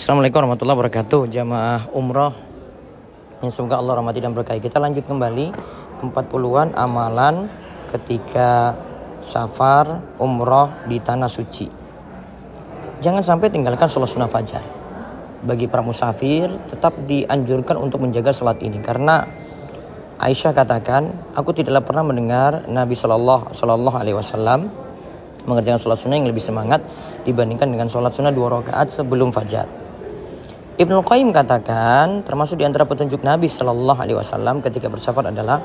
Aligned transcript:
Assalamualaikum 0.00 0.40
warahmatullahi 0.40 0.78
wabarakatuh. 0.80 1.28
Jamaah 1.28 1.92
umroh. 1.92 2.32
Yang 3.44 3.60
semoga 3.60 3.76
Allah 3.76 4.00
rahmati 4.00 4.24
dan 4.24 4.32
berkahi. 4.32 4.56
Kita 4.56 4.80
lanjut 4.80 5.04
kembali. 5.04 5.52
40-an 6.00 6.72
amalan 6.72 7.52
ketika 7.92 8.80
safar 9.20 10.00
umroh 10.16 10.72
di 10.88 11.04
tanah 11.04 11.28
suci. 11.28 11.68
Jangan 13.04 13.20
sampai 13.20 13.52
tinggalkan 13.52 13.92
sholat 13.92 14.08
sunnah 14.08 14.32
fajar. 14.32 14.64
Bagi 15.44 15.68
para 15.68 15.84
musafir 15.84 16.48
tetap 16.72 16.96
dianjurkan 17.04 17.76
untuk 17.76 18.00
menjaga 18.00 18.32
sholat 18.32 18.56
ini. 18.64 18.80
Karena 18.80 19.28
Aisyah 20.16 20.56
katakan, 20.56 21.12
aku 21.36 21.52
tidaklah 21.52 21.84
pernah 21.84 22.08
mendengar 22.08 22.64
Nabi 22.72 22.96
Shallallahu 22.96 23.52
Alaihi 24.00 24.16
Wasallam 24.16 24.72
mengerjakan 25.44 25.76
sholat 25.76 26.00
sunnah 26.00 26.16
yang 26.24 26.32
lebih 26.32 26.40
semangat 26.40 26.80
dibandingkan 27.28 27.68
dengan 27.68 27.92
sholat 27.92 28.16
sunnah 28.16 28.32
dua 28.32 28.64
rakaat 28.64 28.88
sebelum 28.88 29.28
fajar. 29.28 29.89
Ibnu 30.80 31.04
Qayyim 31.04 31.36
katakan 31.36 32.24
termasuk 32.24 32.56
di 32.56 32.64
antara 32.64 32.88
petunjuk 32.88 33.20
Nabi 33.20 33.52
Shallallahu 33.52 34.00
Alaihi 34.00 34.16
Wasallam 34.16 34.64
ketika 34.64 34.88
bersafar 34.88 35.28
adalah 35.28 35.60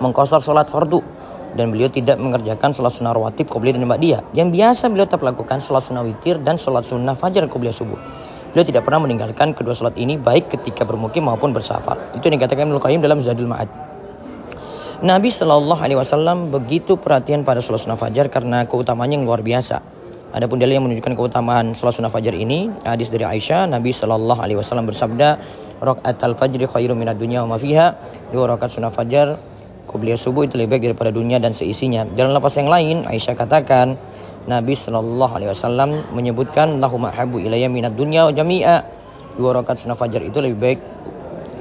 mengkosor 0.00 0.40
sholat 0.40 0.72
fardu 0.72 1.04
dan 1.52 1.68
beliau 1.68 1.92
tidak 1.92 2.16
mengerjakan 2.16 2.72
sholat 2.72 2.96
sunnah 2.96 3.12
rawatib 3.12 3.44
qobliyah 3.52 3.76
dan 3.76 3.84
dia. 4.00 4.24
Yang 4.32 4.56
biasa 4.56 4.88
beliau 4.88 5.04
tetap 5.04 5.20
lakukan 5.20 5.60
sholat 5.60 5.84
sunnah 5.84 6.00
witir 6.00 6.40
dan 6.40 6.56
sholat 6.56 6.88
sunnah 6.88 7.12
fajar 7.12 7.44
qobliyah 7.44 7.76
subuh. 7.76 8.00
Beliau 8.56 8.64
tidak 8.64 8.88
pernah 8.88 9.04
meninggalkan 9.04 9.52
kedua 9.52 9.76
sholat 9.76 10.00
ini 10.00 10.16
baik 10.16 10.48
ketika 10.48 10.88
bermukim 10.88 11.28
maupun 11.28 11.52
bersafar. 11.52 12.16
Itu 12.16 12.32
yang 12.32 12.40
dikatakan 12.40 12.72
Ibnu 12.72 12.80
Qayyim 12.80 13.04
dalam 13.04 13.20
Zadul 13.20 13.52
Ma'ad. 13.52 13.68
Nabi 15.04 15.28
Shallallahu 15.28 15.76
Alaihi 15.76 16.00
Wasallam 16.00 16.48
begitu 16.48 16.96
perhatian 16.96 17.44
pada 17.44 17.60
sholat 17.60 17.84
sunnah 17.84 18.00
fajar 18.00 18.32
karena 18.32 18.64
keutamanya 18.64 19.20
yang 19.20 19.28
luar 19.28 19.44
biasa. 19.44 20.01
Adapun 20.32 20.56
dalil 20.56 20.80
yang 20.80 20.88
menunjukkan 20.88 21.12
keutamaan 21.12 21.76
sholat 21.76 21.92
sunnah 21.92 22.08
fajar 22.08 22.32
ini 22.32 22.72
hadis 22.88 23.12
dari 23.12 23.28
Aisyah 23.28 23.68
Nabi 23.68 23.92
Shallallahu 23.92 24.40
Alaihi 24.40 24.56
Wasallam 24.56 24.88
bersabda 24.88 25.36
rakaat 25.84 26.24
al 26.24 26.40
fajri 26.40 26.64
khairu 26.64 26.96
minad 26.96 27.20
dunya 27.20 27.44
wa 27.44 27.60
fiha 27.60 28.00
dua 28.32 28.56
rakaat 28.56 28.72
sunnah 28.72 28.88
fajar 28.88 29.36
kubliya 29.84 30.16
subuh 30.16 30.48
itu 30.48 30.56
lebih 30.56 30.80
baik 30.80 30.82
daripada 30.88 31.12
dunia 31.12 31.36
dan 31.36 31.52
seisinya. 31.52 32.08
Dalam 32.08 32.32
lapas 32.32 32.56
yang 32.56 32.72
lain 32.72 33.04
Aisyah 33.04 33.36
katakan 33.36 34.00
Nabi 34.48 34.72
Shallallahu 34.72 35.32
Alaihi 35.36 35.52
Wasallam 35.52 36.16
menyebutkan 36.16 36.80
lahumma 36.80 37.12
habu 37.12 37.36
minad 37.36 37.92
dunya 37.92 38.24
jami'a 38.32 38.88
dua 39.36 39.60
rakaat 39.60 39.84
sunnah 39.84 40.00
fajar 40.00 40.24
itu 40.24 40.40
lebih 40.40 40.58
baik 40.58 40.80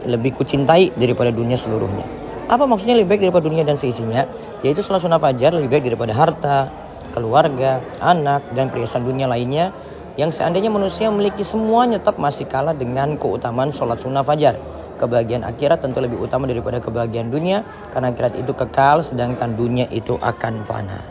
lebih 0.08 0.32
kucintai 0.32 0.96
daripada 0.96 1.36
dunia 1.36 1.60
seluruhnya. 1.60 2.08
Apa 2.48 2.64
maksudnya 2.64 2.96
lebih 2.96 3.20
baik 3.20 3.22
daripada 3.28 3.44
dunia 3.52 3.68
dan 3.68 3.76
seisinya? 3.76 4.32
Yaitu 4.64 4.80
sholat 4.80 5.04
sunnah 5.04 5.20
fajar 5.20 5.52
lebih 5.52 5.76
baik 5.76 5.84
daripada 5.92 6.16
harta, 6.16 6.81
keluarga, 7.12 7.84
anak, 8.00 8.56
dan 8.56 8.72
perhiasan 8.72 9.04
dunia 9.06 9.28
lainnya 9.28 9.76
yang 10.20 10.32
seandainya 10.32 10.68
manusia 10.68 11.08
memiliki 11.08 11.44
semuanya 11.44 12.00
tetap 12.00 12.20
masih 12.20 12.48
kalah 12.48 12.76
dengan 12.76 13.16
keutamaan 13.16 13.72
sholat 13.72 14.00
sunnah 14.00 14.24
fajar. 14.24 14.60
Kebahagiaan 15.00 15.42
akhirat 15.48 15.82
tentu 15.82 15.98
lebih 16.04 16.20
utama 16.20 16.46
daripada 16.46 16.78
kebahagiaan 16.78 17.34
dunia 17.34 17.66
karena 17.90 18.14
akhirat 18.14 18.38
itu 18.38 18.54
kekal 18.54 19.02
sedangkan 19.02 19.56
dunia 19.56 19.88
itu 19.90 20.20
akan 20.20 20.68
fana. 20.68 21.02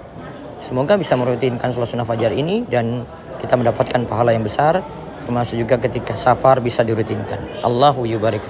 Semoga 0.61 1.01
bisa 1.01 1.17
merutinkan 1.17 1.73
sholat 1.73 1.89
sunnah 1.89 2.07
fajar 2.07 2.31
ini 2.37 2.69
dan 2.69 3.09
kita 3.41 3.57
mendapatkan 3.57 4.05
pahala 4.05 4.37
yang 4.37 4.45
besar 4.45 4.85
termasuk 5.25 5.57
juga 5.63 5.81
ketika 5.81 6.17
safar 6.17 6.61
bisa 6.61 6.85
dirutinkan. 6.85 7.63
Allahu 7.65 8.05
yubarik 8.05 8.45